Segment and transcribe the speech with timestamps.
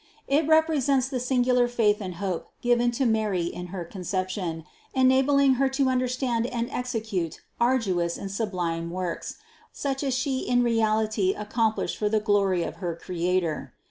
[0.27, 4.63] It represents the singular faith and hope given to Mary in her Conception,
[4.95, 9.35] enabling Her to understand and execute arduous and sublime works,
[9.71, 13.73] such as She in reality accomplished for the glory of Her Creator.